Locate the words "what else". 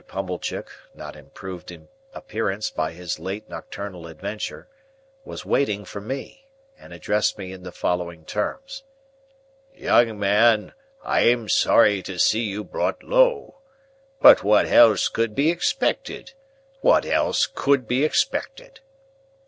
14.43-15.07, 16.79-17.45